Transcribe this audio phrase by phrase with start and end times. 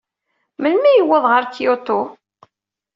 [0.61, 2.01] Melmi ay yuweḍ ɣer Kyoto?